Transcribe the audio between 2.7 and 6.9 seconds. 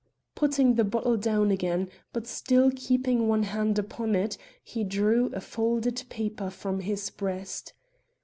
keeping one hand upon it, he drew a folded paper from